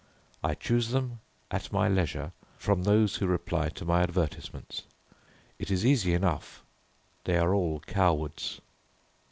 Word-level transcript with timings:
I 0.43 0.55
choose 0.55 0.89
them 0.89 1.19
at 1.51 1.71
my 1.71 1.87
leisure 1.87 2.31
from 2.57 2.81
those 2.85 3.17
who 3.17 3.27
reply 3.27 3.69
to 3.69 3.85
my 3.85 4.01
advertisements. 4.01 4.81
It 5.59 5.69
is 5.69 5.85
easy 5.85 6.15
enough, 6.15 6.63
they 7.25 7.37
are 7.37 7.53
all 7.53 7.81
cowards. 7.81 8.61